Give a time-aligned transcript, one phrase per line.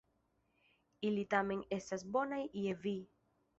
[1.09, 2.97] Ili tamen estas bonaj je vi.